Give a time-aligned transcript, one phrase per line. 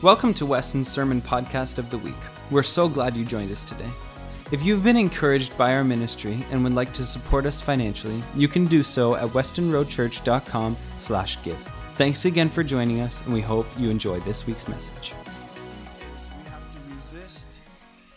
[0.00, 2.14] Welcome to Weston's Sermon Podcast of the Week.
[2.52, 3.90] We're so glad you joined us today.
[4.52, 8.46] If you've been encouraged by our ministry and would like to support us financially, you
[8.46, 11.58] can do so at westonroadchurch.com slash give.
[11.96, 15.14] Thanks again for joining us, and we hope you enjoy this week's message.
[16.44, 17.60] We have to resist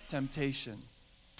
[0.07, 0.83] temptation.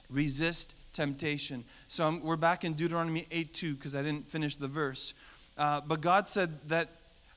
[0.09, 1.65] Resist temptation.
[1.87, 5.13] So um, we're back in Deuteronomy 8 2 because I didn't finish the verse.
[5.55, 6.89] Uh, but God said that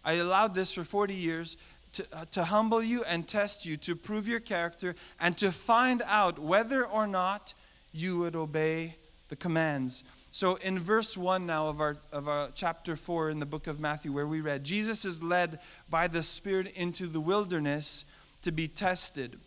[0.07, 1.57] I allowed this for 40 years
[1.95, 6.03] to, uh, to humble you and test you, to prove your character, and to find
[6.07, 7.55] out whether or not
[7.93, 8.97] you would obey
[9.29, 10.05] the commands.
[10.31, 13.79] So, in verse 1 now of our, of our chapter 4 in the book of
[13.79, 18.05] Matthew, where we read, Jesus is led by the Spirit into the wilderness
[18.43, 19.39] to be tested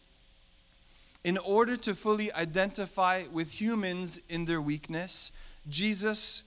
[1.24, 5.32] in order to fully identify with humans in their weakness.
[5.68, 6.44] Jesus,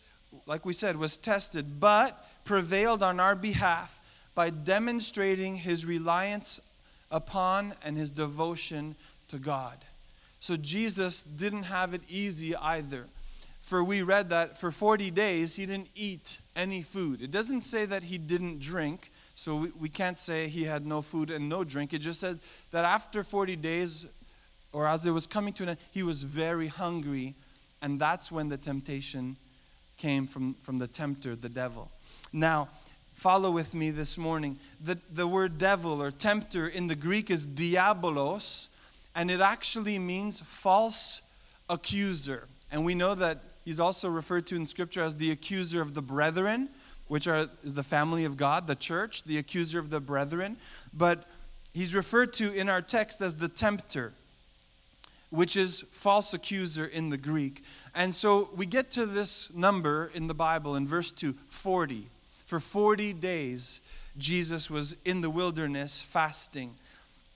[0.46, 3.99] like we said, was tested, but prevailed on our behalf
[4.40, 6.60] by demonstrating his reliance
[7.10, 8.96] upon and his devotion
[9.28, 9.84] to God.
[10.40, 13.04] So Jesus didn't have it easy either.
[13.60, 17.20] For we read that for 40 days he didn't eat any food.
[17.20, 21.02] It doesn't say that he didn't drink, so we, we can't say he had no
[21.02, 21.92] food and no drink.
[21.92, 22.38] It just says
[22.70, 24.06] that after 40 days,
[24.72, 27.34] or as it was coming to an end, he was very hungry,
[27.82, 29.36] and that's when the temptation
[29.98, 31.90] came from, from the tempter, the devil.
[32.32, 32.70] Now,
[33.20, 34.58] follow with me this morning.
[34.82, 38.68] The, the word devil or tempter in the Greek is diabolos,
[39.14, 41.20] and it actually means false
[41.68, 42.48] accuser.
[42.72, 46.00] And we know that he's also referred to in Scripture as the accuser of the
[46.00, 46.70] brethren,
[47.08, 50.56] which are, is the family of God, the church, the accuser of the brethren.
[50.94, 51.24] But
[51.74, 54.14] he's referred to in our text as the tempter
[55.28, 57.62] which is false accuser in the Greek.
[57.94, 62.08] And so we get to this number in the Bible in verse 2 40.
[62.50, 63.80] For 40 days,
[64.18, 66.74] Jesus was in the wilderness fasting.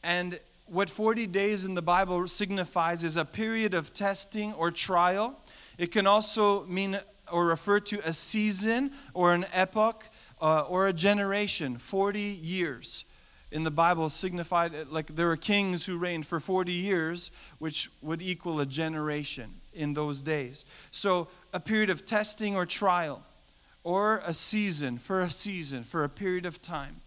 [0.03, 5.39] And what 40 days in the Bible signifies is a period of testing or trial.
[5.79, 6.99] It can also mean
[7.31, 10.05] or refer to a season or an epoch
[10.43, 13.05] uh, or a generation, 40 years.
[13.53, 17.31] In the Bible, signified uh, like there were kings who reigned for 40 years,
[17.61, 20.65] which would equal a generation in those days.
[20.91, 23.23] So, a period of testing or trial
[23.85, 27.03] or a season, for a season, for a period of time.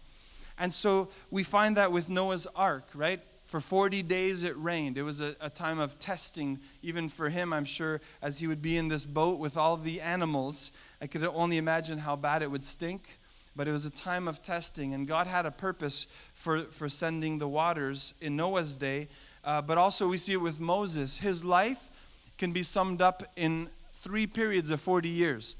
[0.56, 3.20] And so we find that with Noah's ark, right?
[3.46, 4.96] For 40 days it rained.
[4.96, 8.62] It was a, a, time of testing, even for him, I'm sure, as he would
[8.62, 10.70] be in this boat with all the animals.
[11.00, 13.18] I could only imagine how bad it would stink,
[13.56, 14.94] but it was a time of testing.
[14.94, 19.08] And God had a purpose for, for sending the waters in Noah's day.
[19.42, 21.18] Uh, but also, we see it with Moses.
[21.18, 21.90] His life
[22.36, 25.56] can be summed up in three periods of 40 years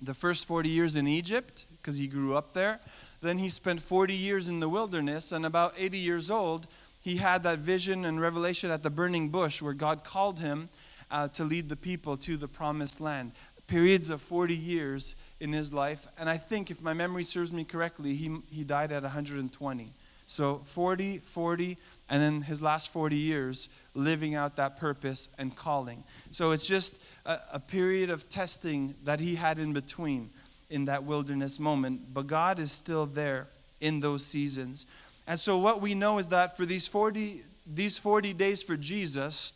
[0.00, 2.80] the first 40 years in Egypt, because he grew up there.
[3.20, 6.66] Then he spent 40 years in the wilderness, and about 80 years old,
[7.00, 10.68] he had that vision and revelation at the burning bush where God called him
[11.10, 13.32] uh, to lead the people to the promised land.
[13.66, 16.06] Periods of 40 years in his life.
[16.18, 19.92] And I think, if my memory serves me correctly, he, he died at 120.
[20.26, 21.78] So 40, 40,
[22.10, 26.04] and then his last 40 years living out that purpose and calling.
[26.30, 30.30] So it's just a, a, period of testing that he had in between
[30.70, 32.14] in that wilderness moment.
[32.14, 33.48] But God is still there
[33.80, 34.86] in those seasons.
[35.26, 39.52] And so what we know is that for these 40, these 40 days for Jesus,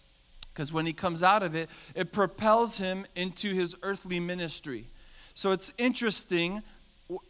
[0.52, 4.86] because when he comes out of it, it propels him into his earthly ministry.
[5.34, 6.62] So it's interesting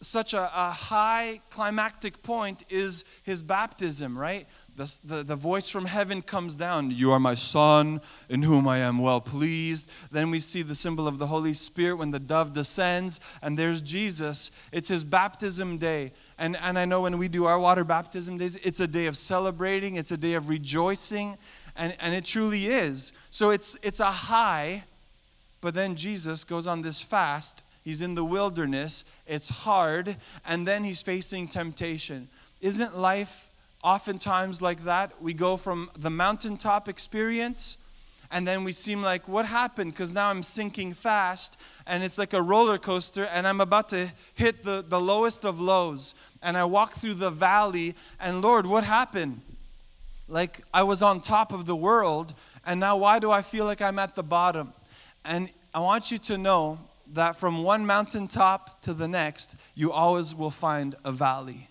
[0.01, 4.47] such a, a, high climactic point is his baptism, right?
[4.77, 8.79] The, the, the voice from heaven comes down You are my son, in whom I
[8.79, 9.89] am well pleased.
[10.11, 13.83] Then we see the symbol of the Holy Spirit when the dove descends, and there's
[13.83, 14.51] Jesus.
[14.73, 16.13] It's his baptism day.
[16.39, 19.17] And, and I know when we do our water baptism days, it's a day of
[19.17, 21.37] celebrating, it's a day of rejoicing,
[21.77, 23.13] and, and it truly is.
[23.31, 24.85] So it's, it's a high,
[25.61, 29.05] but then Jesus goes on this fast He's in the wilderness.
[29.27, 30.17] It's hard.
[30.47, 32.29] And then he's facing temptation.
[32.61, 33.49] Isn't life
[33.83, 35.21] oftentimes like that?
[35.21, 37.77] We go from the mountaintop experience
[38.33, 39.93] and then we seem like, what happened?
[39.93, 44.11] Because now I'm sinking fast, and it's like a roller coaster, and I'm about to
[44.35, 46.15] hit the, the lowest of lows.
[46.43, 49.43] And I walk through the valley, and Lord, what happened?
[50.29, 52.33] Like I was on top of the world,
[52.65, 54.73] and now why do I feel like I'm at the bottom?
[55.27, 56.79] And I want you to know
[57.13, 61.69] that from one mountaintop to the next, you always will find a valley.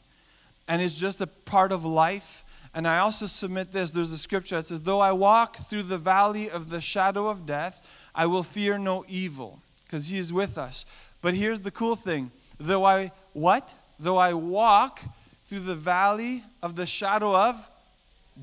[0.68, 2.44] And it's just a part of life.
[2.74, 5.98] And I also submit this there's a scripture that says, Though I walk through the
[5.98, 10.58] valley of the shadow of death, I will fear no evil, because he is with
[10.58, 10.86] us.
[11.22, 13.74] But here's the cool thing though I, what?
[14.00, 15.02] Though I walk
[15.46, 17.70] through the valley of the shadow of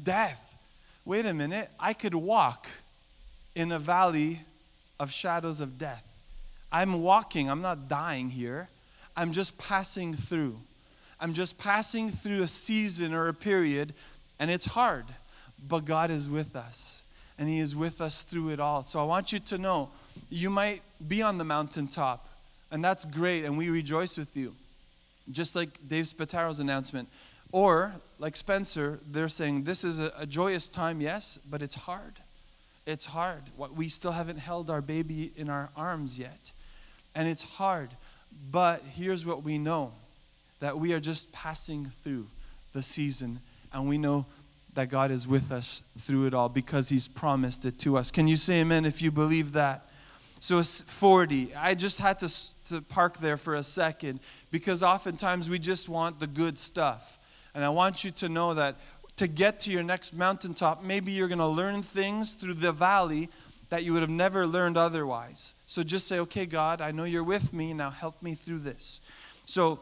[0.03, 0.56] death.
[1.05, 2.67] Wait a minute, I could walk
[3.55, 4.41] in a valley
[5.00, 6.05] of shadows of death.
[6.70, 8.69] I'm walking, I'm not dying here.
[9.17, 10.59] I'm just passing through.
[11.20, 13.94] I'm just passing through a season or a period,
[14.38, 15.06] and it's hard,
[15.67, 17.03] but God is with us,
[17.38, 18.85] and He is with us through it all.
[18.85, 19.91] So I want you to know
[20.31, 22.29] you might be on the mountaintop,
[22.71, 24.55] and that's great, and we rejoice with you.
[25.31, 27.09] Just like Dave Spataro's announcement.
[27.50, 32.14] Or, like Spencer, they're saying this is a, a joyous time, yes, but it's hard.
[32.87, 33.43] It's hard.
[33.75, 36.53] We still haven't held our baby in our arms yet.
[37.14, 37.90] And it's hard.
[38.50, 39.93] But here's what we know
[40.60, 42.26] that we are just passing through
[42.72, 43.40] the season,
[43.72, 44.26] and we know
[44.75, 48.10] that God is with us through it all because He's promised it to us.
[48.10, 49.88] Can you say amen if you believe that?
[50.40, 51.55] So it's 40.
[51.56, 54.20] I just had to, to park there for a second
[54.50, 57.19] because oftentimes we just want the good stuff.
[57.54, 58.76] And I want you to know that
[59.16, 63.28] to get to your next mountaintop, maybe you're going to learn things through the valley
[63.70, 65.55] that you would have never learned otherwise.
[65.67, 67.75] So just say, okay, God, I know you're with me.
[67.75, 69.00] Now help me through this.
[69.44, 69.81] So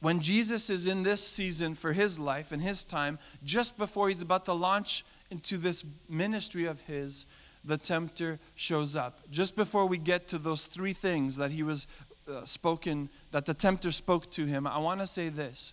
[0.00, 4.22] when Jesus is in this season for his life and his time, just before he's
[4.22, 7.26] about to launch into this ministry of his,
[7.64, 9.18] the tempter shows up.
[9.30, 11.86] Just before we get to those three things that he was
[12.30, 15.72] uh, spoken, that the tempter spoke to him, I want to say this.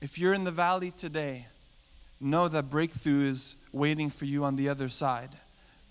[0.00, 1.46] If you're in the valley today,
[2.20, 5.30] know that breakthrough is waiting for you on the other side.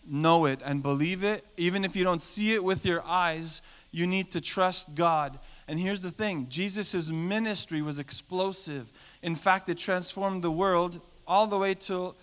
[0.05, 1.45] Know it and believe it.
[1.57, 3.61] Even if you don't see it with your eyes,
[3.91, 5.39] you need to trust God.
[5.67, 8.91] And here's the thing Jesus' ministry was explosive.
[9.21, 12.15] In fact, it transformed the world all the way till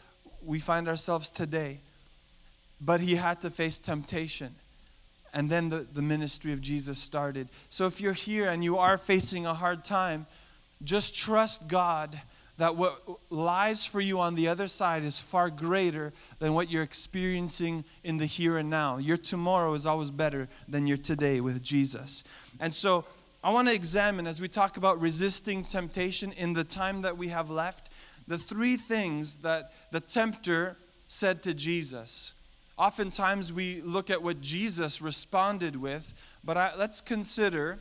[0.45, 1.81] we find ourselves today.
[2.81, 4.55] But he had to face temptation.
[5.33, 7.49] And then the, the ministry of Jesus started.
[7.69, 10.27] So if you're here and you are facing a hard time,
[10.83, 12.19] just trust God
[12.61, 16.83] that what lies for you on the other side is far greater than what you're
[16.83, 18.99] experiencing in the here and now.
[18.99, 22.23] Your tomorrow is always better than your today with Jesus.
[22.61, 23.07] And so
[23.43, 27.29] I want to examine, as we talk about resisting temptation in the time that we
[27.29, 27.89] have left,
[28.29, 30.77] the three things that the tempter
[31.09, 32.35] said to Jesus.
[32.77, 36.13] Oftentimes we look at what Jesus responded with,
[36.45, 37.79] but I, let's consider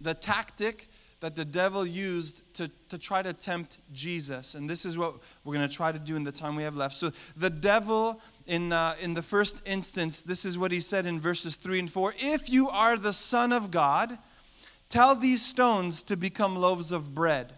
[0.00, 0.88] the tactic
[1.20, 4.54] that the devil used to, to try to tempt Jesus.
[4.54, 5.14] And this is what
[5.44, 6.94] we're going to try to do in the time we have left.
[6.94, 11.18] So, the devil, in, uh, in the first instance, this is what he said in
[11.18, 14.18] verses 3 and 4 If you are the Son of God,
[14.88, 17.54] tell these stones to become loaves of bread.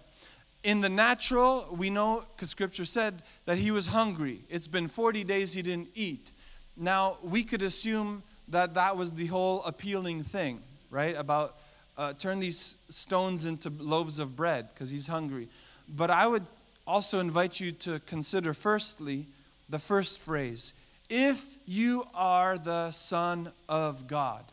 [0.62, 4.44] In the natural, we know, because scripture said that he was hungry.
[4.48, 6.32] It's been 40 days he didn't eat.
[6.76, 11.16] Now, we could assume that that was the whole appealing thing, right?
[11.16, 11.58] About
[11.98, 15.48] uh, turn these stones into loaves of bread because he's hungry.
[15.88, 16.46] But I would
[16.86, 19.26] also invite you to consider, firstly,
[19.68, 20.72] the first phrase
[21.10, 24.44] if you are the Son of God.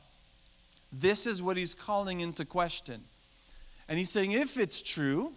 [0.91, 3.03] This is what he's calling into question.
[3.87, 5.33] And he's saying, if it's true,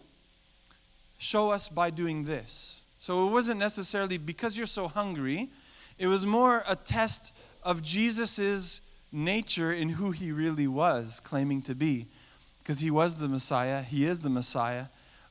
[1.18, 2.80] show us by doing this.
[3.00, 5.50] So it wasn't necessarily because you're so hungry,
[5.98, 7.32] it was more a test
[7.64, 12.06] of Jesus's nature in who he really was claiming to be.
[12.58, 14.86] Because he was the Messiah, he is the Messiah.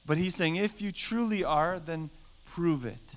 [0.06, 2.10] But he's saying, if you truly are, then
[2.46, 3.16] prove it.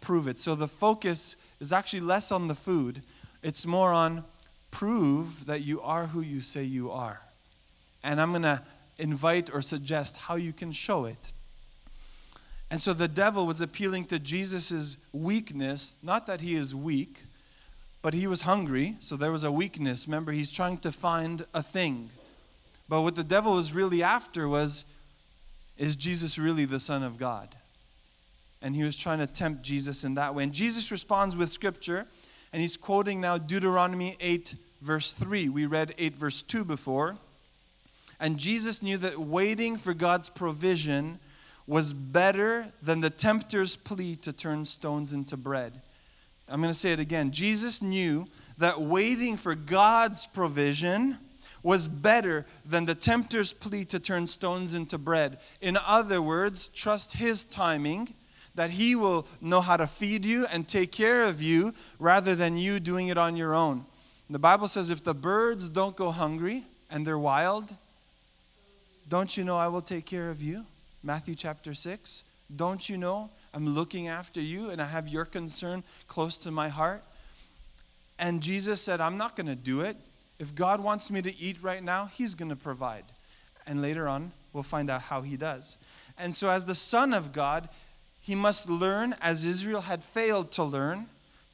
[0.00, 0.38] Prove it.
[0.38, 3.02] So the focus is actually less on the food,
[3.42, 4.24] it's more on
[4.70, 7.20] prove that you are who you say you are.
[8.02, 8.62] And I'm going to
[8.98, 11.32] invite or suggest how you can show it.
[12.70, 17.24] And so the devil was appealing to Jesus' weakness, not that he is weak,
[18.02, 20.08] but he was hungry, so there was a weakness.
[20.08, 22.10] Remember, he's trying to find a thing.
[22.88, 24.84] But what the devil was really after was
[25.78, 27.54] is Jesus really the Son of God?
[28.60, 30.42] And he was trying to tempt Jesus in that way.
[30.42, 32.06] And Jesus responds with scripture,
[32.52, 35.48] and he's quoting now Deuteronomy 8, verse 3.
[35.48, 37.16] We read 8, verse 2 before.
[38.20, 41.18] And Jesus knew that waiting for God's provision
[41.66, 45.80] was better than the tempter's plea to turn stones into bread.
[46.52, 47.30] I'm going to say it again.
[47.30, 48.26] Jesus knew
[48.58, 51.16] that waiting for God's provision
[51.62, 55.38] was better than the tempter's plea to turn stones into bread.
[55.62, 58.12] In other words, trust his timing,
[58.54, 62.58] that he will know how to feed you and take care of you rather than
[62.58, 63.86] you doing it on your own.
[64.28, 67.74] The Bible says if the birds don't go hungry and they're wild,
[69.08, 70.66] don't you know I will take care of you?
[71.02, 72.24] Matthew chapter 6.
[72.54, 76.68] Don't you know I'm looking after you and I have your concern close to my
[76.68, 77.02] heart?
[78.18, 79.96] And Jesus said, I'm not going to do it.
[80.38, 83.04] If God wants me to eat right now, He's going to provide.
[83.66, 85.76] And later on, we'll find out how He does.
[86.18, 87.68] And so, as the Son of God,
[88.22, 91.06] he must learn, as Israel had failed to learn,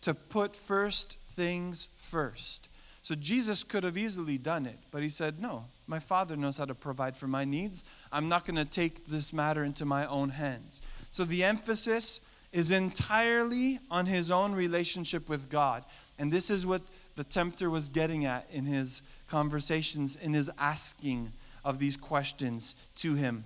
[0.02, 2.69] to put first things first.
[3.02, 6.66] So Jesus could have easily done it, but he said, No, my Father knows how
[6.66, 7.83] to provide for my needs.
[8.12, 10.80] I'm not going to take this matter into my own hands.
[11.11, 12.21] So the emphasis
[12.52, 15.85] is entirely on his own relationship with God.
[16.18, 16.83] And this is what
[17.16, 21.33] the tempter was getting at in his conversations, in his asking
[21.64, 23.45] of these questions to him.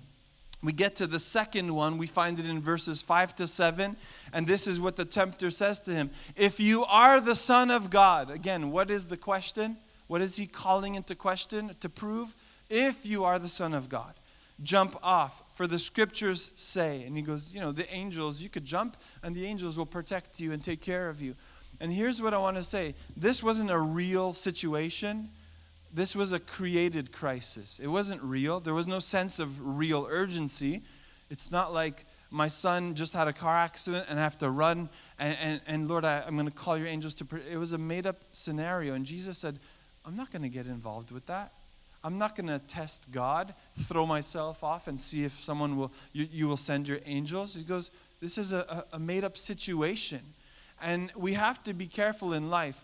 [0.61, 3.97] We get to the second one, we find it in verses 5 to 7,
[4.31, 7.89] and this is what the tempter says to him If you are the Son of
[7.89, 9.75] God, again, what is the question?
[10.07, 12.35] What is he calling into question to prove?
[12.69, 14.13] If you are the Son of God,
[14.61, 17.03] jump off, for the scriptures say.
[17.03, 20.39] And he goes, You know, the angels, you could jump, and the angels will protect
[20.39, 21.35] you and take care of you.
[21.79, 25.29] And here's what I want to say this wasn't a real situation
[25.93, 27.79] this was a created crisis.
[27.79, 28.59] It wasn't real.
[28.59, 30.81] There was no sense of real urgency.
[31.29, 34.89] It's not like my son just had a car accident and I have to run,
[35.19, 37.25] and, and, and Lord, I, am going to call your angels to.
[37.25, 37.41] Pray.
[37.49, 38.95] It was a made up scenario.
[38.95, 39.59] And Jesus said,
[40.05, 41.51] I'm not going to get involved with that.
[42.03, 46.27] I'm not going to test God, throw myself off, and see if someone will, you,
[46.29, 47.55] you will send your angels.
[47.55, 50.19] He goes, This is a, a made up situation.
[50.81, 52.81] And we have to be careful in life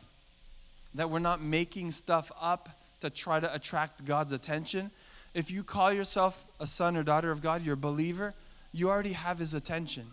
[0.95, 2.69] that we're not making stuff up
[3.01, 4.91] to try to attract God's attention.
[5.33, 8.33] If you call yourself a son or daughter of God, you're a believer,
[8.71, 10.07] you already have his attention.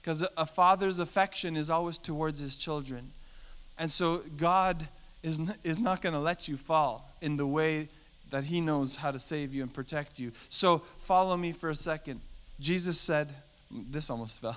[0.00, 3.10] Because a father's affection is always towards his children.
[3.78, 4.88] And so God
[5.22, 7.88] is, is not going to let you fall in the way
[8.30, 10.32] that he knows how to save you and protect you.
[10.48, 12.20] So follow me for a second.
[12.58, 13.34] Jesus said,
[13.70, 14.56] this almost fell.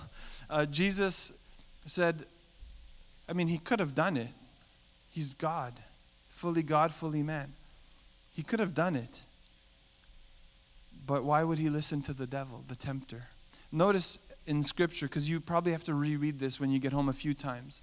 [0.50, 1.32] Uh, Jesus
[1.86, 2.26] said,
[3.28, 4.30] I mean, he could have done it.
[5.12, 5.74] He's God,
[6.30, 7.54] fully God, fully man.
[8.34, 9.24] He could have done it.
[11.08, 13.28] But why would he listen to the devil, the tempter?
[13.72, 17.14] Notice in Scripture, because you probably have to reread this when you get home a
[17.14, 17.82] few times.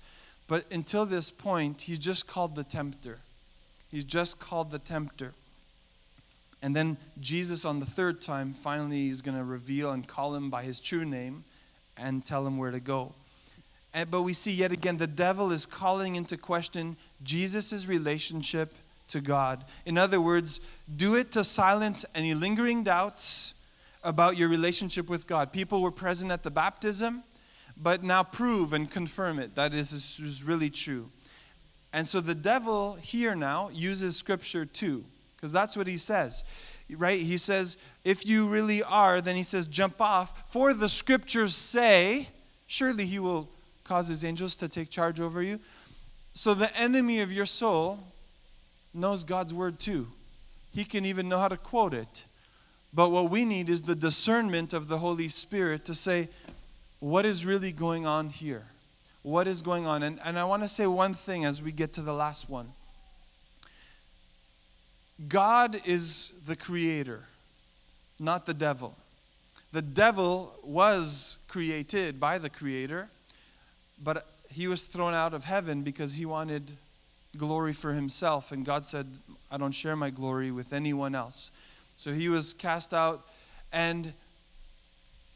[0.53, 3.21] But until this point, he's just called the tempter.
[3.91, 5.33] He's just called the tempter.
[6.61, 10.51] And then Jesus, on the third time, finally is going to reveal and call him
[10.51, 11.45] by his true name
[11.97, 13.15] and tell him where to go.
[13.95, 18.75] And, but we see yet again the devil is calling into question Jesus' relationship
[19.09, 19.65] to God.
[19.87, 20.61] In other words,
[20.95, 23.55] do it to silence any lingering doubts
[24.05, 25.51] about your relationship with God.
[25.51, 27.25] People were present at the baptism,
[27.77, 31.11] but now prove and confirm it that is, is really true.
[31.93, 35.05] And so the devil here now uses scripture too,
[35.37, 36.45] because that's what he says,
[36.91, 37.21] right?
[37.21, 40.51] He says, if you really are, then he says, jump off.
[40.51, 42.29] For the scriptures say,
[42.67, 43.49] surely he will
[43.85, 45.61] cause his angels to take charge over you.
[46.35, 47.99] So the enemy of your soul
[48.95, 50.09] knows God's word too.
[50.73, 52.25] He can even know how to quote it.
[52.95, 56.29] But what we need is the discernment of the Holy Spirit to say,
[57.03, 58.65] what is really going on here?
[59.23, 60.05] What is going on?
[60.05, 62.73] And, and I want to say one thing as we get to the last one
[65.27, 67.25] God is the creator,
[68.21, 68.95] not the devil.
[69.73, 73.09] The devil was created by the creator,
[74.01, 76.71] but he was thrown out of heaven because he wanted
[77.37, 78.53] glory for himself.
[78.53, 79.09] And God said,
[79.51, 81.51] I don't share my glory with anyone else.
[81.97, 83.27] So he was cast out,
[83.73, 84.13] and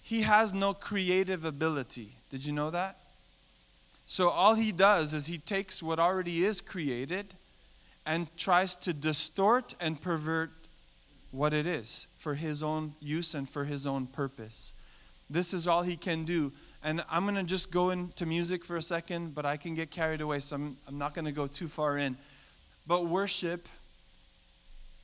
[0.07, 2.13] he has no creative ability.
[2.31, 2.97] Did you know that?
[4.07, 7.35] So all he does is he takes what already is created
[8.07, 10.53] and tries to distort and pervert
[11.33, 14.73] what it is for his own use and for his own purpose.
[15.29, 16.53] This is all he can do.
[16.85, 19.91] And I'm going to just go into music for a second, but I can get
[19.91, 22.17] carried away, so I'm, I'm not going to go too far in.
[22.87, 23.67] But worship,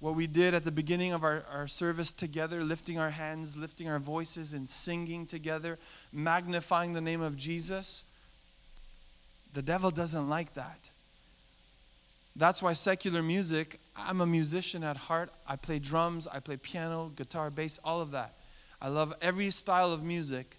[0.02, 3.88] what we did at the beginning of our, our service together, lifting our hands, lifting
[3.88, 5.78] our voices, and singing together,
[6.12, 8.02] magnifying the name of Jesus,
[9.52, 10.90] the devil doesn't like that.
[12.35, 15.30] That's why secular music, I'm a musician at heart.
[15.47, 18.35] I play drums, I play piano, guitar, bass, all of that.
[18.80, 20.56] I love every style of music,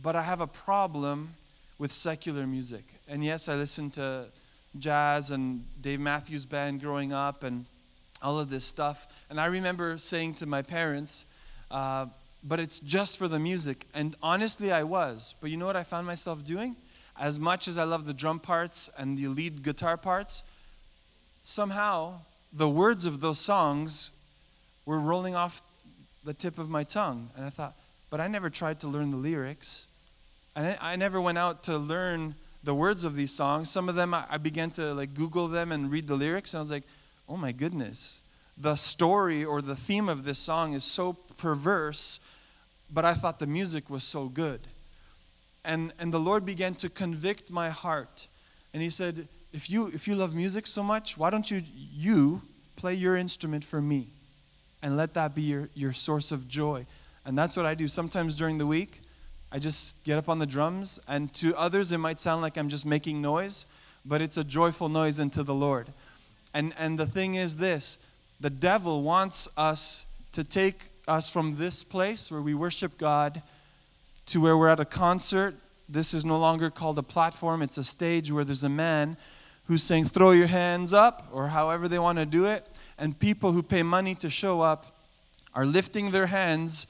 [0.00, 1.34] but I have a problem
[1.76, 2.84] with secular music.
[3.08, 4.26] And yes, I listen to
[4.78, 7.66] jazz and Dave Matthews Band growing up and
[8.26, 9.06] all of this stuff.
[9.30, 11.26] And I remember saying to my parents,
[11.70, 12.06] uh,
[12.42, 13.86] but it's just for the music.
[13.94, 15.36] And honestly, I was.
[15.40, 16.74] But you know what I found myself doing?
[17.16, 20.42] As much as I love the drum parts and the lead guitar parts,
[21.44, 22.18] somehow
[22.52, 24.10] the words of those songs
[24.86, 25.62] were rolling off
[26.24, 27.30] the tip of my tongue.
[27.36, 27.74] And I thought,
[28.10, 29.86] but I never tried to learn the lyrics.
[30.56, 33.70] And I, never went out to learn the words of these songs.
[33.70, 36.54] Some of them I, I began to like Google them and read the lyrics.
[36.54, 36.84] And I was like,
[37.28, 38.20] oh my goodness.
[38.56, 42.20] The story or the theme of this song is so perverse,
[42.90, 44.60] but I thought the music was so good.
[45.66, 48.28] and, and the Lord began to convict my heart.
[48.72, 52.42] And He said, if you, if you love music so much, why don't you, you
[52.76, 54.08] play your instrument for me?
[54.82, 56.86] And let that be your, your source of joy.
[57.24, 57.88] And that's what I do.
[57.88, 59.02] Sometimes during the week,
[59.50, 62.68] I just get up on the drums, and to others, it might sound like I'm
[62.68, 63.66] just making noise,
[64.04, 65.88] but it's a joyful noise unto the Lord.
[66.56, 67.98] And, and the thing is this
[68.40, 73.42] the devil wants us to take us from this place where we worship God
[74.26, 75.54] to where we're at a concert.
[75.86, 79.18] This is no longer called a platform, it's a stage where there's a man
[79.66, 82.66] who's saying, throw your hands up, or however they want to do it.
[82.96, 84.96] And people who pay money to show up
[85.54, 86.86] are lifting their hands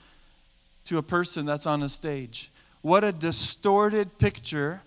[0.85, 2.53] to a person that's on a stage.
[2.83, 4.83] What a distorted picture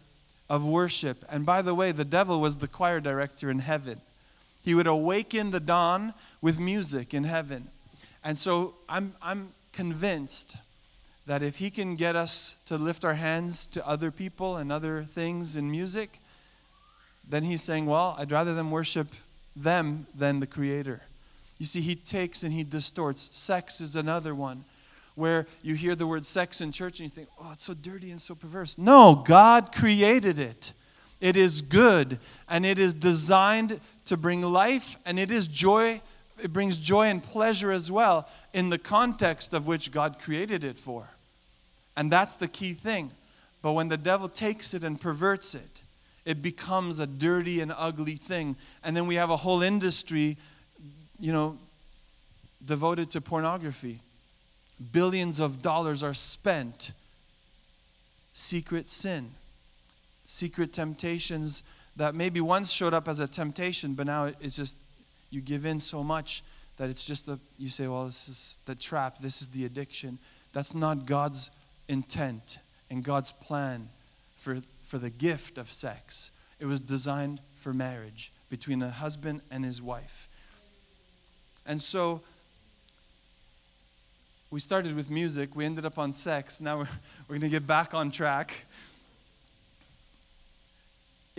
[0.50, 1.26] of worship.
[1.28, 4.00] And by the way, the devil was the choir director in heaven.
[4.62, 7.70] He would awaken the dawn with music in heaven.
[8.24, 10.58] And so I'm, I'm convinced
[11.26, 15.04] that if he can get us to lift our hands to other people and other
[15.04, 16.20] things in music,
[17.28, 19.08] then he's saying, Well, I'd rather them worship
[19.56, 21.02] them than the Creator.
[21.60, 23.30] You see, he takes and he distorts.
[23.32, 24.64] Sex is another one
[25.16, 28.10] where you hear the word sex in church and you think, oh, it's so dirty
[28.10, 28.78] and so perverse.
[28.78, 30.72] No, God created it.
[31.22, 36.02] It is good and it is designed to bring life and it is joy.
[36.42, 40.78] It brings joy and pleasure as well in the context of which God created it
[40.78, 41.10] for.
[41.98, 43.12] And that's the key thing.
[43.62, 45.82] But when the devil takes it and perverts it,
[46.26, 48.56] it becomes a dirty and ugly thing.
[48.84, 50.38] And then we have a whole industry,
[51.20, 51.58] you know,
[52.64, 54.00] devoted to pornography.
[54.92, 56.92] Billions of dollars are spent.
[58.34, 59.32] Secret sin,
[60.30, 61.64] secret temptations
[61.96, 64.76] that maybe once showed up as a temptation, but now it's just
[65.32, 66.44] you give in so much
[66.78, 70.20] that it's just a you say, well, this is the trap, this is the addiction.
[70.54, 71.50] That's not God's
[71.88, 72.60] intent
[72.92, 73.90] and God's plan
[74.38, 76.30] for, for the gift of sex.
[76.60, 80.30] It was designed for marriage between a husband and his wife.
[81.66, 82.22] And so
[84.52, 86.62] we started with music, we ended up on sex.
[86.62, 86.90] Now we're,
[87.28, 88.66] we're going to get back on track.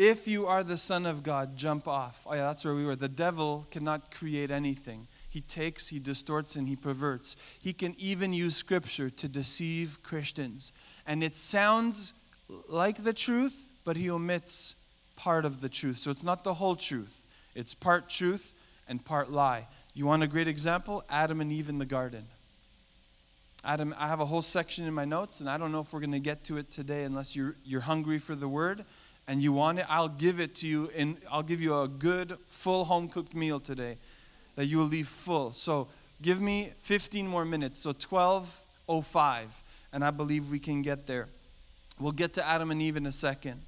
[0.02, 2.22] If you are the Son of God, jump off.
[2.24, 2.96] Oh, yeah, that's where we were.
[2.96, 5.06] The devil cannot create anything.
[5.28, 7.36] He takes, he distorts, and he perverts.
[7.60, 10.72] He can even use scripture to deceive Christians.
[11.06, 12.14] And it sounds
[12.66, 14.74] like the truth, but he omits
[15.16, 15.98] part of the truth.
[15.98, 18.54] So it's not the whole truth, it's part truth
[18.88, 19.66] and part lie.
[19.92, 21.04] You want a great example?
[21.10, 22.24] Adam and Eve in the garden.
[23.62, 26.00] Adam, I have a whole section in my notes, and I don't know if we're
[26.00, 28.86] going to get to it today unless you're, you're hungry for the word
[29.30, 29.86] and you want it.
[29.88, 33.60] I'll give it to you, and I'll give you a good, full home cooked meal
[33.60, 33.96] today
[34.56, 35.52] that you will leave full.
[35.52, 35.86] So
[36.20, 37.78] give me 15 more minutes.
[37.78, 39.62] So 12:05,
[39.92, 41.28] and I believe we can get there.
[42.00, 43.62] We'll get to Adam and Eve in a second.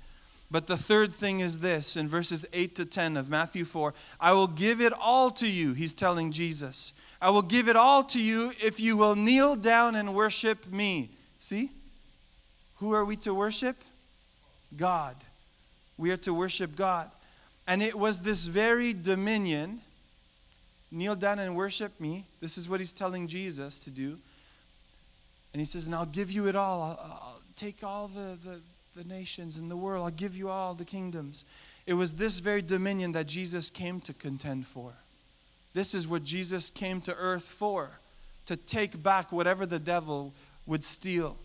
[0.51, 4.33] But the third thing is this in verses 8 to 10 of Matthew 4 I
[4.33, 6.93] will give it all to you, he's telling Jesus.
[7.21, 11.11] I will give it all to you if you will kneel down and worship me.
[11.39, 11.71] See?
[12.79, 13.77] Who are we to worship?
[14.77, 15.15] God.
[15.97, 17.11] We are to worship God.
[17.67, 19.81] And it was this very dominion
[20.91, 22.27] kneel down and worship me.
[22.41, 24.19] This is what he's telling Jesus to do.
[25.53, 26.83] And he says, And I'll give you it all.
[26.83, 28.61] I'll, I'll take all the, the,
[28.95, 30.05] the nations in the world.
[30.05, 31.45] I'll give you all the kingdoms.
[31.87, 34.93] It was this very dominion that Jesus came to contend for.
[35.75, 37.91] This is what Jesus came to earth for
[38.47, 40.33] to take back whatever the devil
[40.67, 41.37] would steal.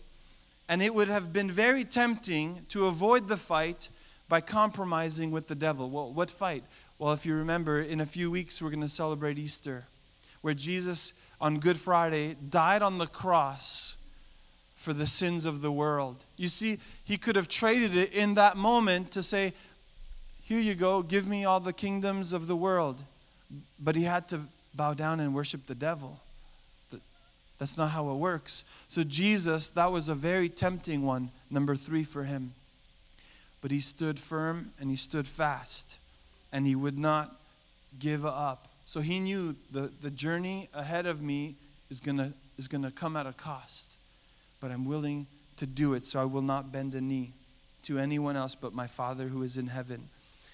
[0.68, 3.88] And it would have been very tempting to avoid the fight
[4.28, 5.88] by compromising with the devil.
[5.90, 6.64] Well, what fight?
[6.98, 9.84] Well, if you remember, in a few weeks we're going to celebrate Easter,
[10.42, 13.96] where Jesus on Good Friday died on the cross
[14.76, 16.24] for the sins of the world.
[16.36, 19.52] You see, he could have traded it in that moment to say,
[20.42, 23.02] Here you go, give me all the kingdoms of the world.
[23.80, 24.42] But he had to
[24.74, 26.20] bow down and worship the devil.
[27.58, 28.64] That's not how it works.
[28.86, 32.54] So, Jesus, that was a very tempting one, number three for him.
[33.60, 35.98] But he stood firm and he stood fast
[36.52, 37.40] and he would not
[37.98, 38.68] give up.
[38.84, 41.56] So he knew the, the journey ahead of me
[41.90, 43.96] is going is going to come at a cost.
[44.60, 47.32] But I'm willing to do it, so I will not bend a knee
[47.84, 50.08] to anyone else but my Father who is in heaven.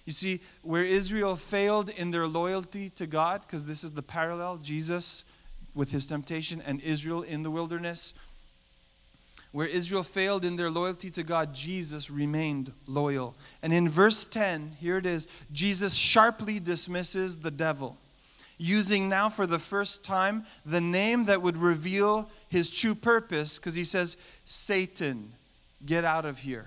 [0.04, 4.58] You see, where Israel failed in their loyalty to God, because this is the parallel
[4.58, 5.24] Jesus
[5.74, 8.12] with his temptation and Israel in the wilderness,
[9.54, 13.36] where Israel failed in their loyalty to God, Jesus remained loyal.
[13.62, 17.96] And in verse 10, here it is Jesus sharply dismisses the devil,
[18.58, 23.76] using now for the first time the name that would reveal his true purpose, because
[23.76, 25.30] he says, Satan,
[25.86, 26.66] get out of here.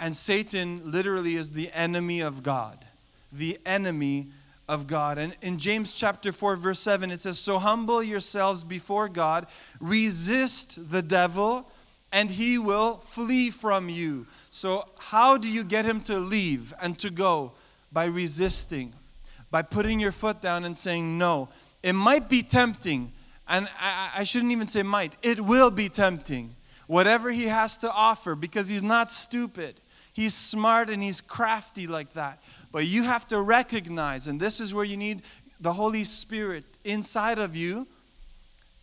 [0.00, 2.82] And Satan literally is the enemy of God.
[3.30, 4.28] The enemy
[4.70, 5.18] of God.
[5.18, 9.46] And in James chapter 4, verse 7, it says, So humble yourselves before God,
[9.80, 11.70] resist the devil,
[12.16, 14.26] and he will flee from you.
[14.50, 17.52] So, how do you get him to leave and to go?
[17.92, 18.94] By resisting,
[19.50, 21.50] by putting your foot down and saying no.
[21.82, 23.12] It might be tempting,
[23.46, 26.56] and I, I shouldn't even say might, it will be tempting.
[26.86, 29.78] Whatever he has to offer, because he's not stupid.
[30.14, 32.42] He's smart and he's crafty like that.
[32.72, 35.20] But you have to recognize, and this is where you need
[35.60, 37.86] the Holy Spirit inside of you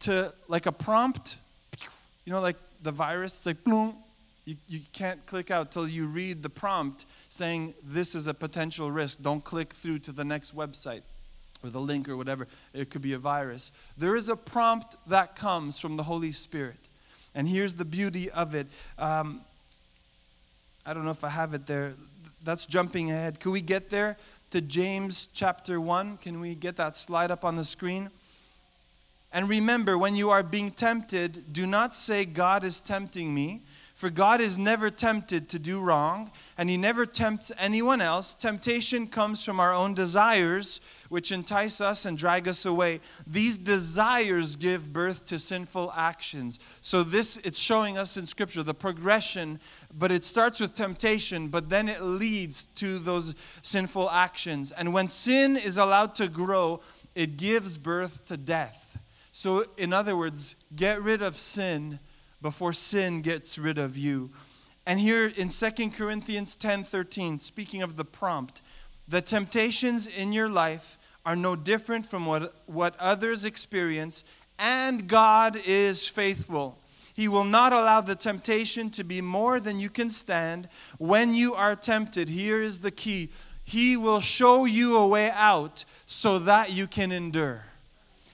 [0.01, 1.37] to, like a prompt,
[2.25, 3.95] you know, like the virus, it's like, boom,
[4.45, 8.91] you, you can't click out till you read the prompt saying this is a potential
[8.91, 9.21] risk.
[9.21, 11.01] Don't click through to the next website
[11.63, 12.47] or the link or whatever.
[12.73, 13.71] It could be a virus.
[13.97, 16.89] There is a prompt that comes from the Holy Spirit.
[17.33, 18.67] And here's the beauty of it.
[18.99, 19.41] Um,
[20.85, 21.93] I don't know if I have it there
[22.43, 23.39] that's jumping ahead.
[23.39, 24.17] Can we get there
[24.51, 26.17] to James chapter 1?
[26.17, 28.09] Can we get that slide up on the screen?
[29.33, 33.63] And remember, when you are being tempted, do not say, God is tempting me.
[33.95, 38.33] For God is never tempted to do wrong, and He never tempts anyone else.
[38.33, 43.01] Temptation comes from our own desires, which entice us and drag us away.
[43.27, 46.59] These desires give birth to sinful actions.
[46.81, 49.59] So, this, it's showing us in Scripture the progression,
[49.93, 54.71] but it starts with temptation, but then it leads to those sinful actions.
[54.71, 56.81] And when sin is allowed to grow,
[57.13, 58.97] it gives birth to death.
[59.35, 61.97] So, in other words, get rid of sin
[62.39, 64.29] before sin gets rid of you.
[64.85, 68.61] And here in 2 Corinthians 10:13, speaking of the prompt,
[69.07, 74.23] the temptations in your life are no different from what, what others experience,
[74.59, 76.79] and God is faithful.
[77.11, 80.69] He will not allow the temptation to be more than you can stand.
[80.99, 83.31] When you are tempted, here is the key
[83.63, 87.65] He will show you a way out so that you can endure.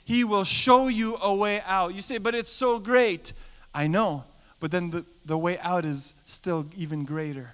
[0.09, 1.93] He will show you a way out.
[1.93, 3.31] You say, but it's so great.
[3.75, 4.23] I know,
[4.59, 7.53] but then the, the way out is still even greater.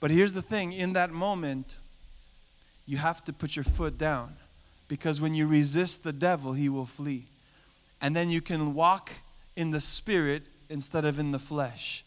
[0.00, 1.76] But here's the thing in that moment,
[2.86, 4.36] you have to put your foot down
[4.88, 7.26] because when you resist the devil, he will flee.
[8.00, 9.10] And then you can walk
[9.54, 12.02] in the spirit instead of in the flesh.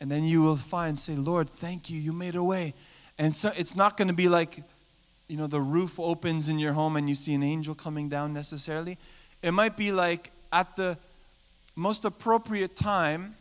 [0.00, 2.72] And then you will find, say, Lord, thank you, you made a way.
[3.18, 4.62] And so it's not going to be like,
[5.28, 8.32] you know, the roof opens in your home and you see an angel coming down
[8.32, 8.96] necessarily.
[9.42, 10.98] It might be like at the
[11.74, 13.36] most appropriate time,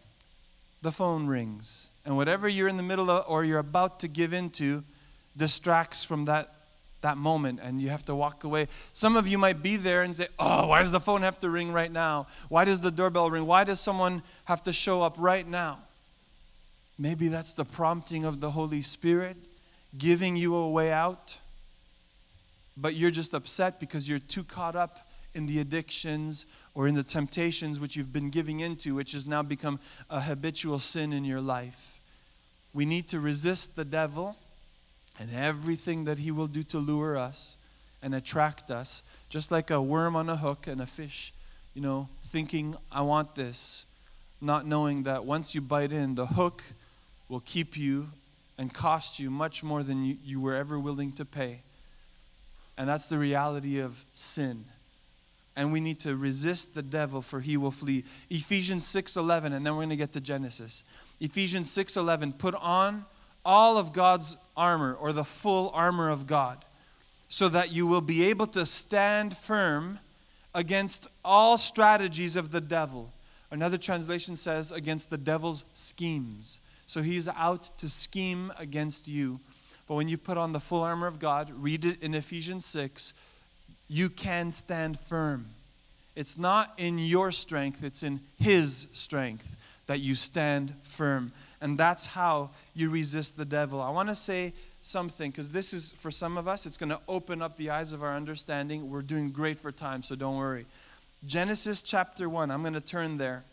[0.82, 1.90] the phone rings.
[2.06, 4.84] And whatever you're in the middle of or you're about to give into
[5.36, 6.54] distracts from that,
[7.02, 8.68] that moment and you have to walk away.
[8.94, 11.50] Some of you might be there and say, Oh, why does the phone have to
[11.50, 12.28] ring right now?
[12.50, 13.46] Why does the doorbell ring?
[13.46, 15.80] Why does someone have to show up right now?
[16.98, 19.38] Maybe that's the prompting of the Holy Spirit
[19.98, 21.38] giving you a way out,
[22.78, 25.05] but you're just upset because you're too caught up
[25.36, 29.44] in the addictions or in the temptations which you've been giving into, which has now
[29.44, 32.00] become a habitual sin in your life.
[32.74, 34.38] We need to resist the devil
[35.20, 37.58] and everything that he will do to lure us
[38.02, 41.34] and attract us, just like a worm on a hook and a fish,
[41.74, 43.86] you know, thinking, I want this,
[44.42, 46.64] not knowing that once you bite in, the hook
[47.30, 48.10] will keep you
[48.58, 51.62] and cost you much more than you, you were ever willing to pay.
[52.78, 54.66] And that's the reality of sin
[55.56, 58.04] and we need to resist the devil for he will flee.
[58.30, 60.84] Ephesians 6:11 and then we're going to get to Genesis.
[61.20, 63.06] Ephesians 6:11 put on
[63.44, 66.66] all of God's armor or the full armor of God
[67.30, 70.00] so that you will be able to stand firm
[70.54, 73.12] against all strategies of the devil.
[73.52, 76.60] Another translation says against the devil's schemes.
[76.88, 79.40] So he's out to scheme against you.
[79.88, 83.14] But when you put on the full armor of God, read it in Ephesians 6,
[83.88, 85.48] you can stand firm.
[86.16, 91.32] It's not in your strength, it's in His strength that you stand firm.
[91.62, 93.82] And that's how you resist the devil.
[93.82, 97.00] I want to say something because this is, for some of us, it's going to
[97.08, 98.90] open up the eyes of our understanding.
[98.90, 100.66] We're doing great for time, so don't worry.
[101.26, 103.44] Genesis chapter 1, I'm going to turn there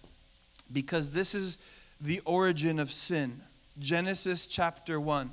[0.72, 1.58] because this is
[2.00, 3.40] the origin of sin.
[3.78, 5.30] Genesis chapter 1.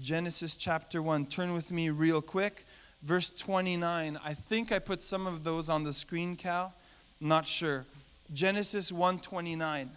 [0.00, 1.26] Genesis chapter 1.
[1.26, 2.64] Turn with me real quick
[3.02, 4.18] verse 29.
[4.24, 6.74] I think I put some of those on the screen, Cal.
[7.20, 7.86] Not sure.
[8.32, 9.90] Genesis 1:29.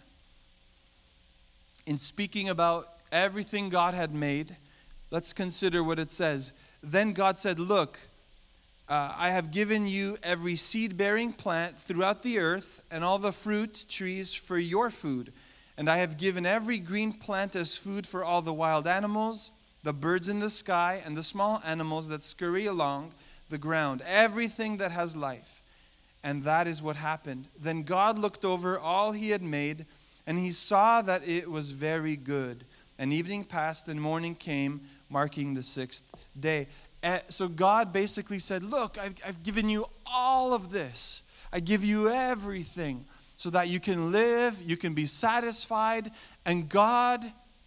[1.86, 4.56] In speaking about everything God had made,
[5.10, 6.52] let's consider what it says.
[6.82, 7.98] Then God said, "Look,
[8.88, 13.32] uh, I have given you every seed bearing plant throughout the earth and all the
[13.32, 15.32] fruit trees for your food,
[15.78, 19.50] And I have given every green plant as food for all the wild animals,
[19.86, 23.12] the birds in the sky, and the small animals that scurry along
[23.50, 25.62] the ground, everything that has life.
[26.24, 27.46] And that is what happened.
[27.56, 29.86] Then God looked over all he had made,
[30.26, 32.64] and he saw that it was very good.
[32.98, 36.02] And evening passed, and morning came, marking the sixth
[36.40, 36.66] day.
[37.00, 41.22] Uh, so God basically said, Look, I've, I've given you all of this.
[41.52, 43.04] I give you everything
[43.36, 46.10] so that you can live, you can be satisfied.
[46.44, 47.24] And God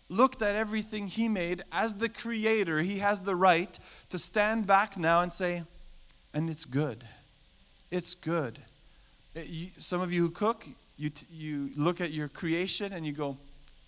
[0.10, 2.82] looked at everything He made as the Creator.
[2.82, 3.78] He has the right
[4.10, 5.64] to stand back now and say,
[6.34, 7.06] and it's good.
[7.92, 8.60] It's good.
[9.36, 10.68] It, you, some of you who cook,
[10.98, 13.38] you, t- you look at your creation and you go,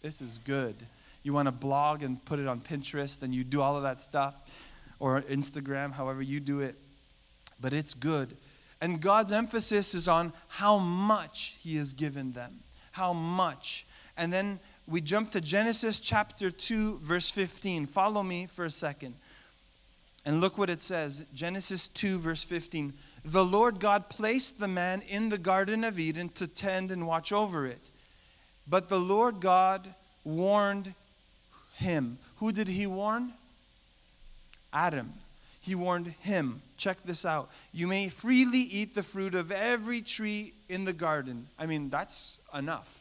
[0.02, 0.76] this is good.
[1.24, 4.02] You want to blog and put it on Pinterest and you do all of that
[4.02, 4.36] stuff
[5.00, 6.76] or Instagram, however you do it.
[7.60, 8.36] But it's good.
[8.80, 12.62] And God's emphasis is on how much He has given them.
[12.92, 13.86] How much.
[14.18, 14.60] And then
[14.92, 17.88] we jump to Genesis chapter 2, verse 15.
[17.88, 19.16] Follow me for a second.
[20.26, 22.94] And look what it says Genesis 2, verse 15.
[23.26, 27.32] The Lord God placed the man in the Garden of Eden to tend and watch
[27.32, 27.90] over it.
[28.68, 30.94] But the Lord God warned
[31.76, 32.20] him.
[32.38, 33.34] Who did he warn?
[34.72, 35.14] Adam
[35.62, 36.64] he warned him.
[36.76, 37.52] Check this out.
[37.72, 41.48] You may freely eat the fruit of every tree in the garden.
[41.58, 43.01] I mean, that's enough.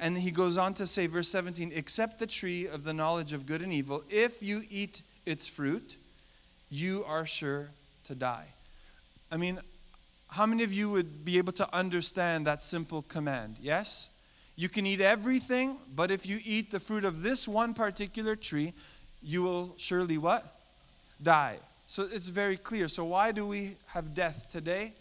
[0.00, 3.44] And he goes on to say, verse 17, except the tree of the knowledge of
[3.44, 4.02] good and evil.
[4.08, 5.96] If you eat its fruit,
[6.70, 7.68] you are sure
[8.04, 8.46] to die.
[9.30, 9.60] I mean,
[10.28, 13.58] how many of you would be able to understand that simple command?
[13.60, 14.08] Yes?
[14.56, 18.72] You can eat everything, but if you eat the fruit of this one particular tree,
[19.22, 20.60] you will surely what?
[21.22, 21.58] Die.
[21.86, 22.88] So it's very clear.
[22.88, 24.94] So why do we have death today?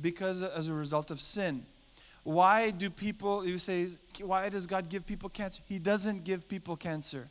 [0.00, 1.64] Because as a result of sin.
[2.24, 3.88] Why do people, you say,
[4.20, 5.62] why does God give people cancer?
[5.66, 7.28] He doesn't give people cancer.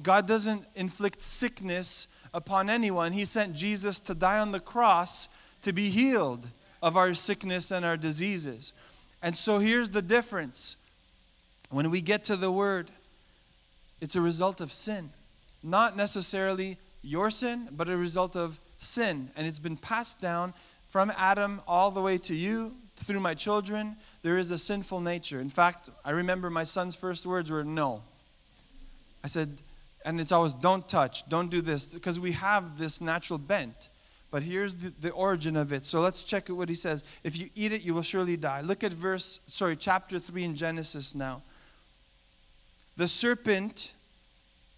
[0.00, 3.12] God doesn't inflict sickness upon anyone.
[3.12, 5.28] He sent Jesus to die on the cross
[5.62, 6.48] to be healed
[6.82, 8.72] of our sickness and our diseases.
[9.22, 10.76] And so here's the difference.
[11.70, 12.90] When we get to the word,
[14.00, 15.10] it's a result of sin,
[15.62, 19.30] not necessarily your sin, but a result of sin.
[19.36, 20.54] And it's been passed down
[20.88, 23.96] from Adam all the way to you through my children.
[24.22, 25.40] There is a sinful nature.
[25.40, 28.02] In fact, I remember my son's first words were no.
[29.24, 29.58] I said,
[30.04, 33.88] and it's always don't touch, don't do this, because we have this natural bent.
[34.30, 35.84] But here's the, the origin of it.
[35.84, 37.02] So let's check what he says.
[37.24, 38.60] If you eat it, you will surely die.
[38.60, 41.42] Look at verse, sorry, chapter 3 in Genesis now.
[42.96, 43.92] The serpent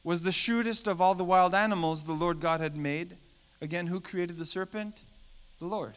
[0.05, 3.17] was the shrewdest of all the wild animals the Lord God had made.
[3.61, 5.01] Again, who created the serpent?
[5.59, 5.95] The Lord.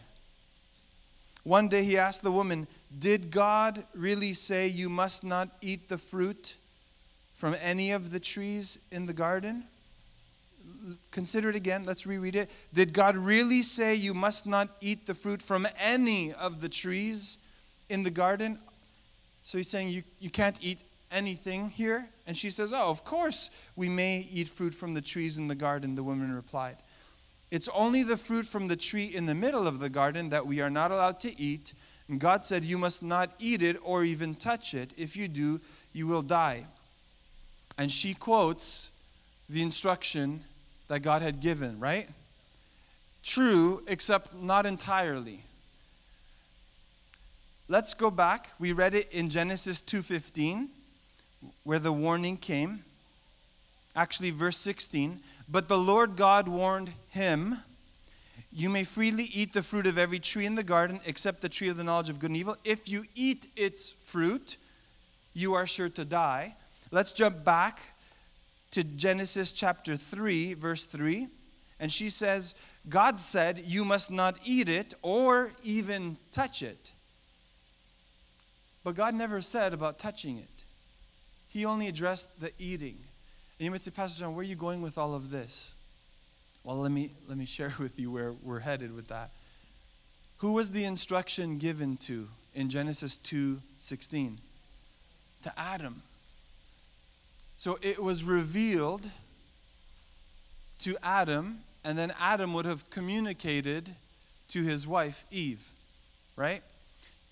[1.43, 5.97] One day he asked the woman, Did God really say you must not eat the
[5.97, 6.56] fruit
[7.34, 9.65] from any of the trees in the garden?
[11.12, 11.84] Consider it again.
[11.84, 12.49] Let's reread it.
[12.73, 17.38] Did God really say you must not eat the fruit from any of the trees
[17.89, 18.60] in the garden?
[19.43, 20.79] So he's saying you, you can't eat
[21.12, 22.08] anything here?
[22.25, 25.56] And she says, Oh, of course we may eat fruit from the trees in the
[25.56, 26.77] garden, the woman replied.
[27.54, 30.60] It's only the fruit from the tree in the middle of the garden that we
[30.60, 31.76] are not allowed to eat.
[32.08, 34.92] And God said, You must not eat it or even touch it.
[34.98, 35.62] If you do,
[35.94, 36.66] you will die.
[37.78, 38.89] And she quotes
[39.48, 40.44] the instruction
[40.88, 42.10] that God had given, right?
[43.22, 45.42] True, except not entirely.
[47.68, 48.50] Let's go back.
[48.58, 50.70] We read it in Genesis 2:15
[51.63, 52.84] where the warning came.
[53.96, 55.22] Actually, verse 16.
[55.54, 57.60] But the Lord God warned him,
[58.52, 61.70] You may freely eat the fruit of every tree in the garden, except the tree
[61.70, 62.58] of the knowledge of good and evil.
[62.63, 64.58] If you eat its fruit,
[65.36, 66.56] you are sure to die.
[66.89, 67.82] Let's jump back
[68.72, 71.28] to Genesis chapter 3, verse 3.
[71.80, 72.56] And she says,
[72.89, 76.94] God said, You must not eat it or even touch it.
[78.84, 80.63] But God never said about touching it.
[81.48, 82.98] He only addressed the eating.
[83.60, 85.74] And you might say, Pastor John, where are you going with all of this?
[86.63, 89.32] Well, let me, let me share with you where we're headed with that.
[90.38, 94.38] Who was the instruction given to in Genesis 2:16?
[95.44, 96.04] To Adam.
[97.58, 99.10] So it was revealed
[100.80, 103.96] to Adam, and then Adam would have communicated
[104.50, 105.72] to his wife, Eve,
[106.36, 106.62] right?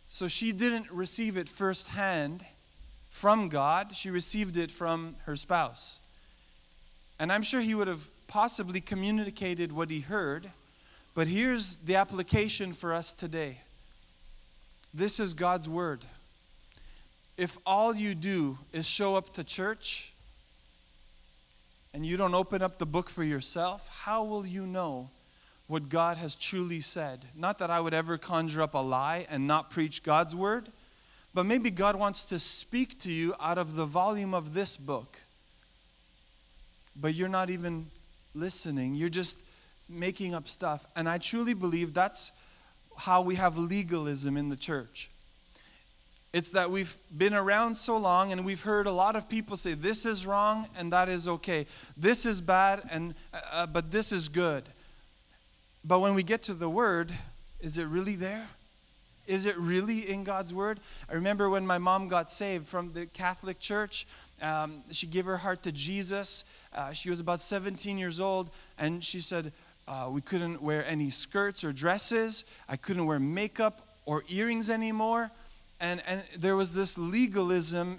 [0.07, 2.45] So she didn't receive it firsthand
[3.09, 6.00] from God, she received it from her spouse.
[7.21, 10.49] And I'm sure he would have possibly communicated what he heard,
[11.13, 13.59] but here's the application for us today.
[14.91, 16.03] This is God's word.
[17.37, 20.13] if all you do is show up to church
[21.93, 25.11] and you don't open up the book for yourself, how will you know
[25.67, 27.27] what God has truly said?
[27.35, 30.69] Not that I would ever conjure up a lie and not preach God's word,
[31.35, 35.19] but maybe God wants to speak to you out of the volume of this book.
[37.01, 37.87] But you're not even
[38.35, 39.41] listening, you're just
[39.89, 40.85] making up stuff.
[40.95, 42.31] And I truly believe that's
[42.95, 45.09] how we have legalism in the church.
[46.33, 49.73] It's that we've been around so long and we've heard a lot of people say
[49.73, 51.65] this is wrong and that is okay.
[51.97, 54.63] This is bad and uh, uh, but this is good.
[55.83, 57.11] But when we get to the word,
[57.59, 58.47] is it really there?
[59.31, 60.79] Is it really in God's word?
[61.09, 64.05] I remember when my mom got saved from the Catholic Church.
[64.41, 66.43] Um, she gave her heart to Jesus.
[66.73, 69.53] Uh, she was about 17 years old, and she said,
[69.87, 72.43] uh, We couldn't wear any skirts or dresses.
[72.67, 75.31] I couldn't wear makeup or earrings anymore
[75.81, 77.97] and, and there was this legalism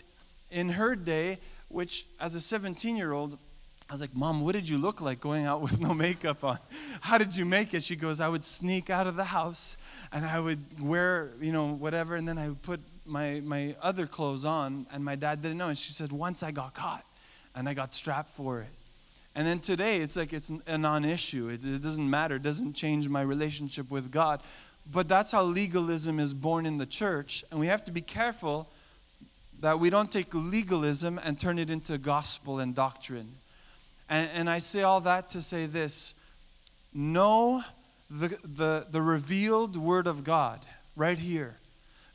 [0.51, 3.37] in her day, which as a 17 year old,
[3.89, 6.59] I was like, Mom, what did you look like going out with no makeup on?
[7.01, 7.83] How did you make it?
[7.83, 9.77] She goes, I would sneak out of the house
[10.13, 14.07] and I would wear, you know, whatever, and then I would put my, my other
[14.07, 15.69] clothes on, and my dad didn't know.
[15.69, 17.05] And she said, Once I got caught
[17.55, 18.69] and I got strapped for it.
[19.35, 21.49] And then today, it's like it's a non issue.
[21.49, 24.43] It, it doesn't matter, it doesn't change my relationship with God.
[24.91, 27.45] But that's how legalism is born in the church.
[27.51, 28.69] And we have to be careful
[29.61, 33.37] that we don't take legalism and turn it into gospel and doctrine.
[34.13, 36.15] And, and I say all that to say this
[36.93, 37.65] know
[38.11, 40.61] the, the, the revealed word of God
[40.95, 41.57] right here.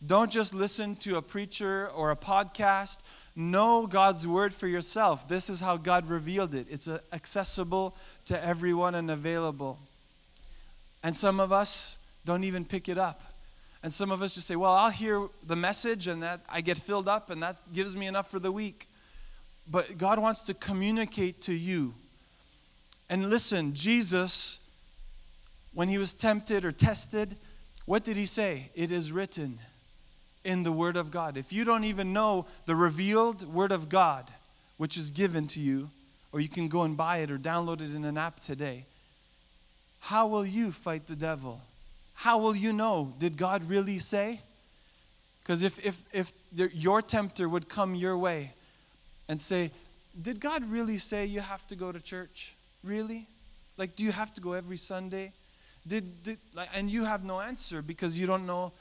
[0.06, 3.00] Don't just listen to a preacher or a podcast.
[3.36, 5.28] Know God's word for yourself.
[5.28, 6.68] This is how God revealed it.
[6.70, 9.80] It's uh, accessible to everyone and available.
[11.02, 13.24] And some of us, don't even pick it up.
[13.82, 16.78] And some of us just say, well, I'll hear the message and that I get
[16.78, 18.88] filled up and that gives me enough for the week.
[19.70, 21.94] But God wants to communicate to you.
[23.10, 24.60] And listen, Jesus,
[25.74, 27.36] when he was tempted or tested,
[27.86, 28.70] what did he say?
[28.76, 29.60] It is written
[30.44, 31.38] in the Word of God.
[31.38, 34.32] If you don't even know the revealed Word of God,
[34.78, 35.90] which is given to you,
[36.32, 38.86] or you can go and buy it or download it in an app today,
[40.00, 41.62] how will you fight the devil?
[42.18, 43.14] how will you know?
[43.20, 44.42] Did God really say?
[45.42, 48.54] Because if, if, if your tempter would come your way
[49.28, 49.72] and say,
[50.20, 52.56] Did God really say you have to go to church?
[52.84, 53.28] Really?
[53.78, 55.34] Like, do you have to go every Sunday?
[55.86, 58.74] Did, did like, and you have no answer because you don't know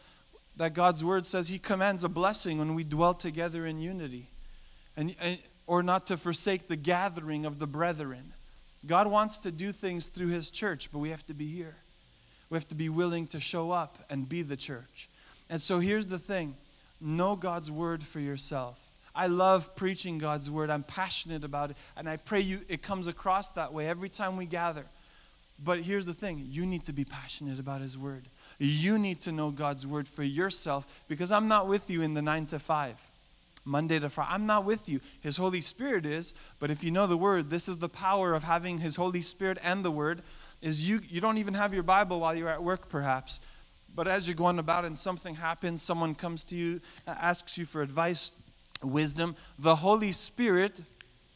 [0.57, 4.29] that God's word says He commands a blessing when we dwell together in unity,
[4.97, 8.33] and, and or not to forsake the gathering of the brethren.
[8.87, 11.77] God wants to do things through His church, but we have to be here.
[12.51, 15.09] We have to be willing to show up and be the church.
[15.51, 16.57] And so here's the thing
[17.01, 18.81] know God's word for yourself.
[19.17, 20.69] I love preaching God's word.
[20.69, 21.77] I'm passionate about it.
[21.97, 24.85] And I pray you it comes across that way every time we gather.
[25.59, 28.29] But here's the thing you need to be passionate about His word.
[28.59, 32.21] You need to know God's word for yourself because I'm not with you in the
[32.21, 32.97] nine to five,
[33.65, 34.33] Monday to Friday.
[34.33, 35.01] I'm not with you.
[35.21, 36.35] His Holy Spirit is.
[36.59, 39.59] But if you know the word, this is the power of having His Holy Spirit
[39.63, 40.21] and the word
[40.61, 43.41] is you, you don't even have your Bible while you're at work, perhaps.
[43.95, 47.81] But as you're going about and something happens, someone comes to you, asks you for
[47.81, 48.33] advice,
[48.83, 50.83] wisdom, the Holy Spirit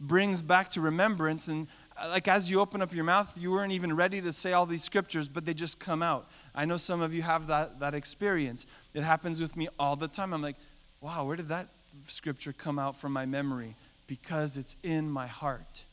[0.00, 1.48] brings back to remembrance.
[1.48, 4.53] And uh, like as you open up your mouth, you weren't even ready to say
[4.53, 6.29] all these scriptures, but they just come out.
[6.55, 8.66] I know some of you have that, that experience.
[8.94, 10.33] It happens with me all the time.
[10.33, 10.57] I'm like,
[11.00, 11.68] wow, where did that
[12.07, 13.76] scripture come out from my memory?
[14.07, 15.85] Because it's in my heart.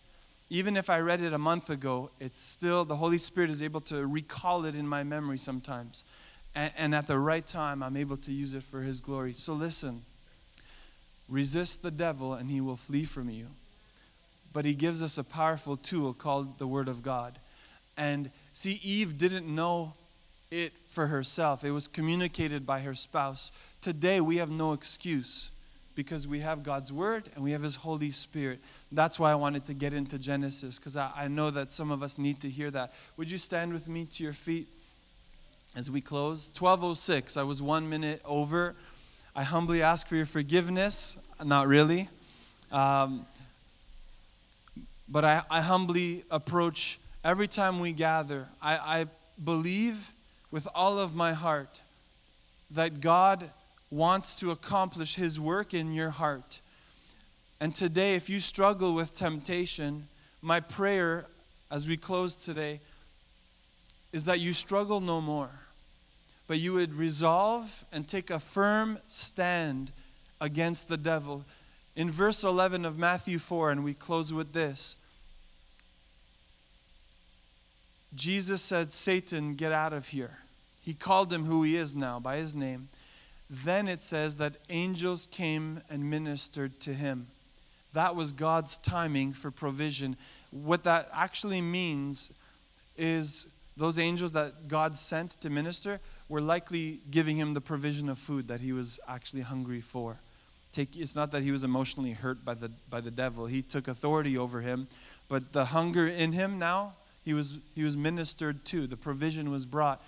[0.50, 3.82] Even if I read it a month ago, it's still, the Holy Spirit is able
[3.82, 6.06] to recall it in my memory sometimes.
[6.56, 9.34] And, and at the right time, I'm able to use it for His glory.
[9.34, 10.04] So listen
[11.30, 13.48] resist the devil, and he will flee from you.
[14.54, 17.38] But He gives us a powerful tool called the Word of God.
[17.96, 19.94] And see, Eve didn't know
[20.50, 23.52] it for herself, it was communicated by her spouse.
[23.82, 25.52] Today, we have no excuse
[25.94, 28.60] because we have God's Word and we have His Holy Spirit.
[28.92, 32.02] That's why I wanted to get into Genesis, because I, I know that some of
[32.02, 32.94] us need to hear that.
[33.18, 34.70] Would you stand with me to your feet
[35.76, 36.48] as we close?
[36.48, 38.76] 1206, I was one minute over.
[39.38, 41.16] I humbly ask for your forgiveness.
[41.46, 42.10] Not really.
[42.72, 43.28] Um,
[45.08, 48.48] but I, I, humbly approach every time we gather.
[48.60, 49.06] I, I
[49.42, 50.12] believe
[50.50, 51.82] with all of my heart
[52.72, 53.52] that God
[53.92, 56.60] wants to accomplish His work in your heart.
[57.60, 60.08] And today, if you struggle with temptation,
[60.42, 61.28] my prayer
[61.70, 62.80] as we close today
[64.12, 65.52] is that you struggle no more,
[66.48, 69.92] but you would resolve and take a firm stand
[70.40, 71.46] against the devil.
[71.96, 74.96] In verse 11 of Matthew 4, and we close with this
[78.16, 80.40] Jesus said, Satan, get out of here.
[80.82, 82.90] He called him who he is now by his name.
[83.50, 87.28] Then it says that angels came and ministered to him.
[87.94, 90.18] That was God's timing for provision.
[90.52, 92.32] What that actually means
[92.98, 93.48] is
[93.78, 98.48] those angels that God sent to minister were likely giving him the provision of food
[98.48, 100.18] that he was actually hungry for.
[100.72, 103.88] Take, it's not that he was emotionally hurt by the, by the devil, he took
[103.88, 104.88] authority over him,
[105.30, 108.88] but the hunger in him now, he was, he was ministered to.
[108.88, 110.02] The provision was brought,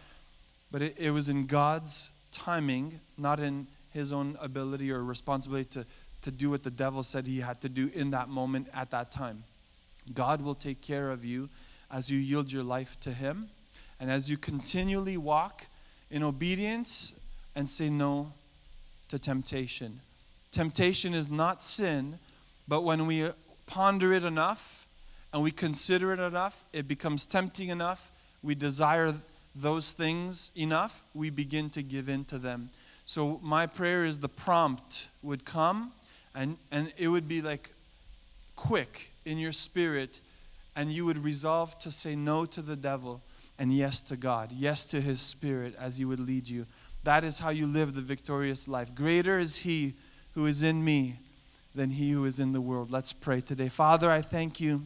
[0.72, 5.86] but it, it was in God's timing, not in his own ability or responsibility to,
[6.24, 9.12] to do what the devil said he had to do in that moment at that
[9.12, 9.44] time.
[10.14, 11.50] God will take care of you
[11.92, 13.50] as you yield your life to him
[14.00, 15.68] and as you continually walk
[16.10, 17.14] in obedience
[17.56, 18.34] and say no
[19.10, 20.00] to temptation.
[20.52, 22.20] Temptation is not sin,
[22.68, 23.30] but when we
[23.66, 24.88] ponder it enough
[25.34, 29.14] and we consider it enough, it becomes tempting enough, we desire
[29.56, 32.70] those things enough, we begin to give in to them.
[33.06, 35.92] So, my prayer is the prompt would come
[36.36, 37.74] and, and it would be like
[38.56, 40.20] quick in your spirit,
[40.76, 43.22] and you would resolve to say no to the devil
[43.60, 46.66] and yes to God, yes to His Spirit as He would lead you.
[47.04, 48.96] That is how you live the victorious life.
[48.96, 49.94] Greater is He
[50.34, 51.20] who is in me
[51.76, 52.90] than He who is in the world.
[52.90, 53.70] Let's pray today.
[53.70, 54.86] Father, I thank you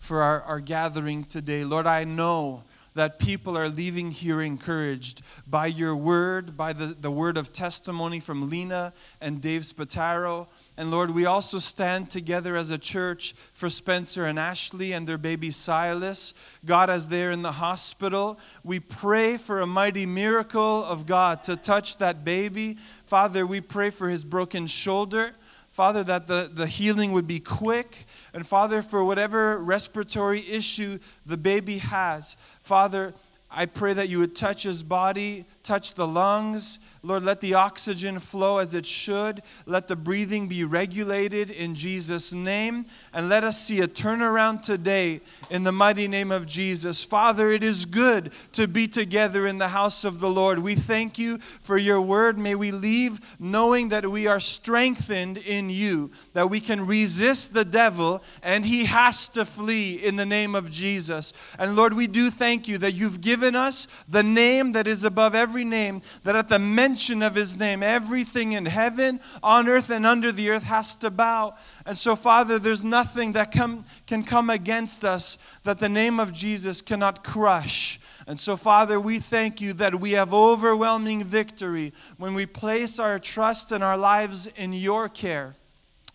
[0.00, 1.64] for our, our gathering today.
[1.64, 2.64] Lord, I know
[2.98, 8.18] that people are leaving here encouraged by your word, by the, the word of testimony
[8.18, 10.48] from Lena and Dave Spataro.
[10.76, 15.16] And Lord, we also stand together as a church for Spencer and Ashley and their
[15.16, 16.34] baby Silas.
[16.64, 21.54] God, as they're in the hospital, we pray for a mighty miracle of God to
[21.54, 22.78] touch that baby.
[23.04, 25.34] Father, we pray for his broken shoulder.
[25.78, 28.04] Father, that the, the healing would be quick.
[28.34, 33.14] And Father, for whatever respiratory issue the baby has, Father,
[33.48, 36.78] I pray that you would touch his body, touch the lungs.
[37.02, 39.42] Lord, let the oxygen flow as it should.
[39.66, 42.86] Let the breathing be regulated in Jesus' name.
[43.12, 47.04] And let us see a turnaround today in the mighty name of Jesus.
[47.04, 50.58] Father, it is good to be together in the house of the Lord.
[50.58, 52.38] We thank you for your word.
[52.38, 57.64] May we leave knowing that we are strengthened in you, that we can resist the
[57.64, 61.34] devil and he has to flee in the name of Jesus.
[61.58, 65.34] And Lord, we do thank you that you've given us the name that is above
[65.58, 70.06] every name, that at the mention of his name, everything in heaven, on earth, and
[70.06, 71.52] under the earth has to bow.
[71.84, 76.32] And so, Father, there's nothing that come, can come against us that the name of
[76.32, 77.98] Jesus cannot crush.
[78.28, 83.18] And so, Father, we thank you that we have overwhelming victory when we place our
[83.18, 85.56] trust and our lives in your care.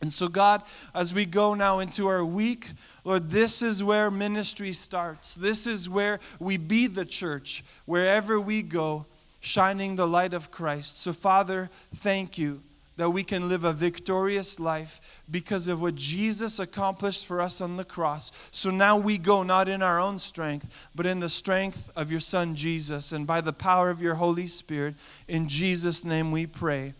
[0.03, 0.63] And so, God,
[0.93, 2.71] as we go now into our week,
[3.05, 5.33] Lord, this is where ministry starts.
[5.33, 9.05] This is where we be the church, wherever we go,
[9.43, 11.01] shining the light of Christ.
[11.01, 12.63] So, Father, thank you
[12.95, 17.75] that we can live a victorious life because of what Jesus accomplished for us on
[17.75, 18.31] the cross.
[18.51, 22.21] So now we go not in our own strength, but in the strength of your
[22.21, 24.95] Son Jesus and by the power of your Holy Spirit.
[25.27, 26.93] In Jesus' name we pray.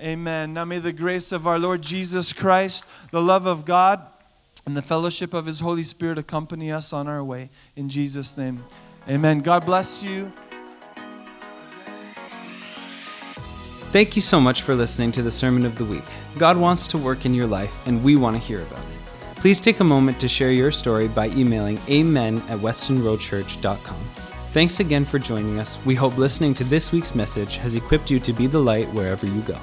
[0.00, 0.54] Amen.
[0.54, 4.06] Now may the grace of our Lord Jesus Christ, the love of God,
[4.64, 7.50] and the fellowship of His Holy Spirit accompany us on our way.
[7.76, 8.64] In Jesus' name.
[9.06, 9.40] Amen.
[9.40, 10.32] God bless you.
[13.92, 16.04] Thank you so much for listening to the Sermon of the Week.
[16.38, 19.34] God wants to work in your life, and we want to hear about it.
[19.34, 23.96] Please take a moment to share your story by emailing amen at westonroadchurch.com.
[24.52, 25.76] Thanks again for joining us.
[25.84, 29.26] We hope listening to this week's message has equipped you to be the light wherever
[29.26, 29.58] you go.